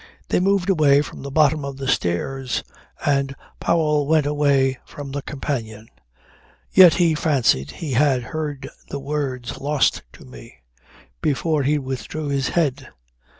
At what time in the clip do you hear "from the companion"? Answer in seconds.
4.83-5.89